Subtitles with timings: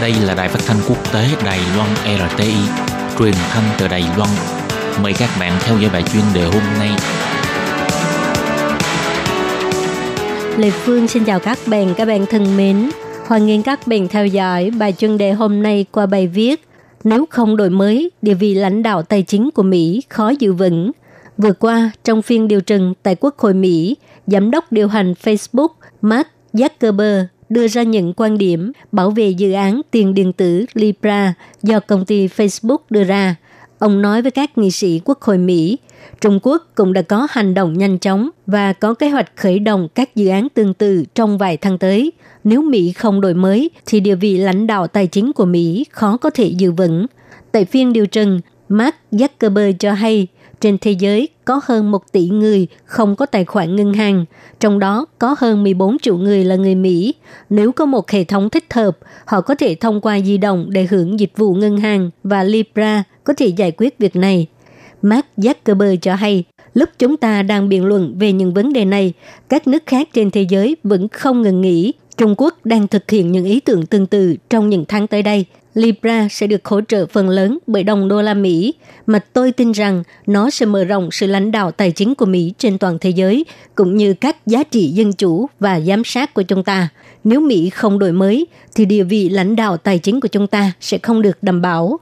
[0.00, 2.54] Đây là đài phát thanh quốc tế Đài Loan RTI,
[3.18, 4.30] truyền thanh từ Đài Loan.
[5.02, 6.90] Mời các bạn theo dõi bài chuyên đề hôm nay.
[10.58, 12.90] Lê Phương xin chào các bạn, các bạn thân mến.
[13.26, 16.64] Hoan nghênh các bạn theo dõi bài chuyên đề hôm nay qua bài viết
[17.04, 20.90] Nếu không đổi mới, địa vị lãnh đạo tài chính của Mỹ khó giữ vững.
[21.38, 23.96] Vừa qua, trong phiên điều trần tại Quốc hội Mỹ,
[24.26, 25.68] Giám đốc điều hành Facebook
[26.02, 31.34] Mark Zuckerberg đưa ra những quan điểm bảo vệ dự án tiền điện tử Libra
[31.62, 33.36] do công ty Facebook đưa ra.
[33.78, 35.78] Ông nói với các nghị sĩ Quốc hội Mỹ,
[36.20, 39.88] Trung Quốc cũng đã có hành động nhanh chóng và có kế hoạch khởi động
[39.94, 42.12] các dự án tương tự trong vài tháng tới.
[42.44, 46.16] Nếu Mỹ không đổi mới, thì địa vị lãnh đạo tài chính của Mỹ khó
[46.16, 47.06] có thể giữ vững.
[47.52, 50.26] Tại phiên điều trần, Mark Zuckerberg cho hay
[50.60, 54.24] trên thế giới có hơn 1 tỷ người không có tài khoản ngân hàng,
[54.60, 57.14] trong đó có hơn 14 triệu người là người Mỹ.
[57.50, 60.86] Nếu có một hệ thống thích hợp, họ có thể thông qua di động để
[60.90, 64.46] hưởng dịch vụ ngân hàng và Libra có thể giải quyết việc này.
[65.02, 66.44] Mark Zuckerberg cho hay,
[66.74, 69.12] lúc chúng ta đang biện luận về những vấn đề này,
[69.48, 71.92] các nước khác trên thế giới vẫn không ngừng nghỉ.
[72.16, 75.44] Trung Quốc đang thực hiện những ý tưởng tương tự trong những tháng tới đây–
[75.74, 78.74] Libra sẽ được hỗ trợ phần lớn bởi đồng đô la Mỹ,
[79.06, 82.52] mà tôi tin rằng nó sẽ mở rộng sự lãnh đạo tài chính của Mỹ
[82.58, 86.42] trên toàn thế giới, cũng như các giá trị dân chủ và giám sát của
[86.42, 86.88] chúng ta.
[87.24, 90.72] Nếu Mỹ không đổi mới, thì địa vị lãnh đạo tài chính của chúng ta
[90.80, 92.00] sẽ không được đảm bảo.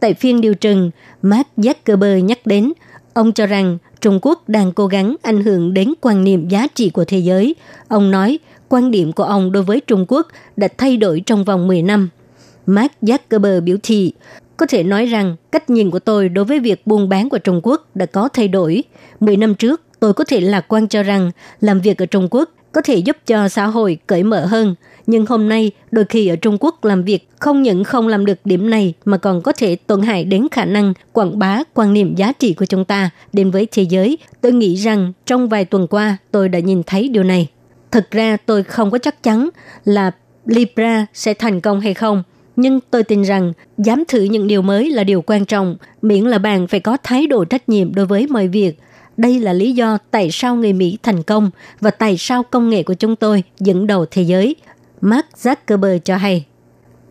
[0.00, 0.90] Tại phiên điều trần,
[1.22, 2.72] Mark Zuckerberg nhắc đến,
[3.14, 6.90] ông cho rằng Trung Quốc đang cố gắng ảnh hưởng đến quan niệm giá trị
[6.90, 7.54] của thế giới.
[7.88, 11.66] Ông nói, quan điểm của ông đối với Trung Quốc đã thay đổi trong vòng
[11.66, 12.08] 10 năm–
[12.66, 14.12] Mark Zuckerberg biểu thị,
[14.56, 17.60] có thể nói rằng cách nhìn của tôi đối với việc buôn bán của Trung
[17.62, 18.82] Quốc đã có thay đổi.
[19.20, 22.50] Mười năm trước, tôi có thể lạc quan cho rằng làm việc ở Trung Quốc
[22.72, 24.74] có thể giúp cho xã hội cởi mở hơn.
[25.06, 28.38] Nhưng hôm nay, đôi khi ở Trung Quốc làm việc không những không làm được
[28.44, 32.14] điểm này mà còn có thể tổn hại đến khả năng quảng bá quan niệm
[32.14, 34.18] giá trị của chúng ta đến với thế giới.
[34.40, 37.48] Tôi nghĩ rằng trong vài tuần qua tôi đã nhìn thấy điều này.
[37.90, 39.48] Thực ra tôi không có chắc chắn
[39.84, 40.10] là
[40.46, 42.22] Libra sẽ thành công hay không–
[42.56, 46.38] nhưng tôi tin rằng dám thử những điều mới là điều quan trọng, miễn là
[46.38, 48.78] bạn phải có thái độ trách nhiệm đối với mọi việc.
[49.16, 51.50] Đây là lý do tại sao người Mỹ thành công
[51.80, 54.56] và tại sao công nghệ của chúng tôi dẫn đầu thế giới.
[55.00, 56.44] Mark Zuckerberg cho hay.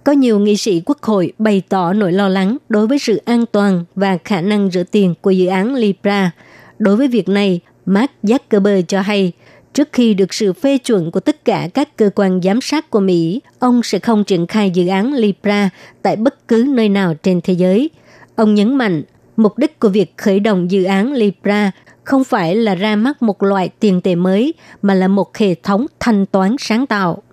[0.04, 3.46] Có nhiều nghị sĩ quốc hội bày tỏ nỗi lo lắng đối với sự an
[3.52, 6.32] toàn và khả năng rửa tiền của dự án Libra.
[6.80, 9.32] Đối với việc này, Mark Zuckerberg cho hay
[9.74, 13.00] Trước khi được sự phê chuẩn của tất cả các cơ quan giám sát của
[13.00, 15.70] Mỹ, ông sẽ không triển khai dự án Libra
[16.02, 17.90] tại bất cứ nơi nào trên thế giới.
[18.36, 19.04] Ông nhấn mạnh,
[19.38, 21.72] mục đích của việc khởi động dự án Libra
[22.04, 25.86] không phải là ra mắt một loại tiền tệ mới, mà là một hệ thống
[26.00, 27.24] thanh toán sáng tạo.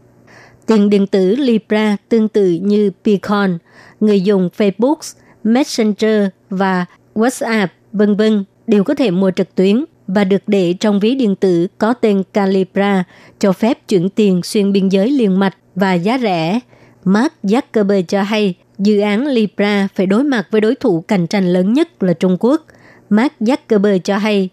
[0.66, 3.58] Tiền điện tử Libra tương tự như Bitcoin,
[4.00, 5.14] người dùng Facebook,
[5.44, 6.84] Messenger và
[7.14, 9.84] WhatsApp, vân vân đều có thể mua trực tuyến
[10.14, 13.04] và được để trong ví điện tử có tên Calibra,
[13.38, 16.60] cho phép chuyển tiền xuyên biên giới liền mạch và giá rẻ.
[17.04, 21.52] Mark Zuckerberg cho hay dự án Libra phải đối mặt với đối thủ cạnh tranh
[21.52, 22.66] lớn nhất là Trung Quốc.
[23.10, 24.48] Mark Zuckerberg cho hay,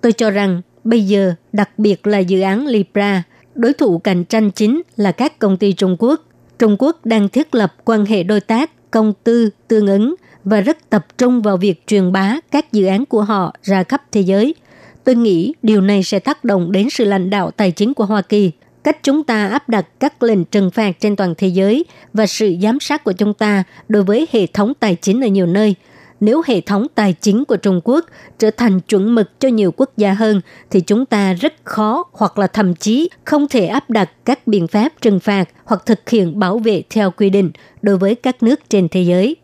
[0.00, 3.22] tôi cho rằng bây giờ, đặc biệt là dự án Libra,
[3.54, 6.20] đối thủ cạnh tranh chính là các công ty Trung Quốc.
[6.58, 10.90] Trung Quốc đang thiết lập quan hệ đối tác, công tư, tương ứng và rất
[10.90, 14.54] tập trung vào việc truyền bá các dự án của họ ra khắp thế giới–
[15.04, 18.22] Tôi nghĩ điều này sẽ tác động đến sự lãnh đạo tài chính của Hoa
[18.22, 18.50] Kỳ,
[18.84, 22.54] cách chúng ta áp đặt các lệnh trừng phạt trên toàn thế giới và sự
[22.62, 25.74] giám sát của chúng ta đối với hệ thống tài chính ở nhiều nơi.
[26.20, 28.06] Nếu hệ thống tài chính của Trung Quốc
[28.38, 30.40] trở thành chuẩn mực cho nhiều quốc gia hơn,
[30.70, 34.66] thì chúng ta rất khó hoặc là thậm chí không thể áp đặt các biện
[34.66, 37.50] pháp trừng phạt hoặc thực hiện bảo vệ theo quy định
[37.82, 39.36] đối với các nước trên thế giới.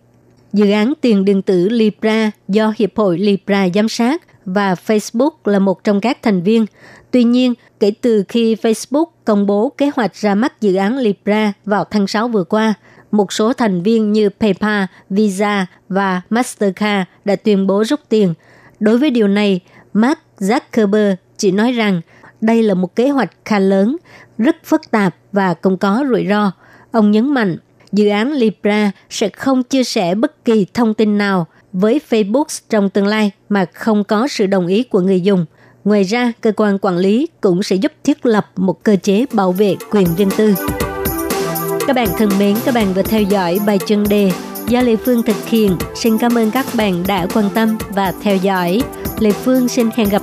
[0.53, 5.59] Dự án tiền điện tử Libra do Hiệp hội Libra giám sát và Facebook là
[5.59, 6.67] một trong các thành viên.
[7.11, 11.53] Tuy nhiên, kể từ khi Facebook công bố kế hoạch ra mắt dự án Libra
[11.65, 12.75] vào tháng 6 vừa qua,
[13.11, 18.35] một số thành viên như PayPal, Visa và Mastercard đã tuyên bố rút tiền.
[18.81, 19.61] Đối với điều này,
[19.93, 22.01] Mark Zuckerberg chỉ nói rằng
[22.41, 23.97] đây là một kế hoạch khá lớn,
[24.39, 26.53] rất phức tạp và cũng có rủi ro.
[26.91, 27.57] Ông nhấn mạnh,
[27.93, 31.47] dự án Libra sẽ không chia sẻ bất kỳ thông tin nào
[31.79, 35.47] với Facebook trong tương lai mà không có sự đồng ý của người dùng.
[35.85, 39.53] Ngoài ra, cơ quan quản lý cũng sẽ giúp thiết lập một cơ chế bảo
[39.53, 40.55] vệ quyền riêng tư.
[41.87, 44.31] Các bạn thân mến, các bạn vừa theo dõi bài chân đề
[44.69, 45.77] do Lê Phương thực hiện.
[45.95, 48.83] Xin cảm ơn các bạn đã quan tâm và theo dõi.
[49.19, 50.15] Lê Phương xin hẹn gặp